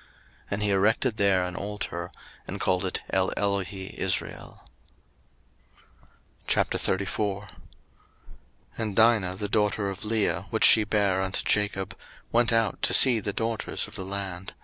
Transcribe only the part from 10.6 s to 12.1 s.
she bare unto Jacob,